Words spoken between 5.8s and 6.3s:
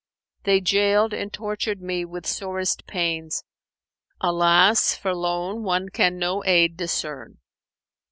can